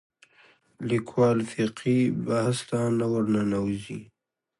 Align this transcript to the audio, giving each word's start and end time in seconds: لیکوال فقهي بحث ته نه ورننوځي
لیکوال 0.89 1.39
فقهي 1.51 1.99
بحث 2.25 2.57
ته 2.69 2.77
نه 2.97 3.05
ورننوځي 3.11 3.99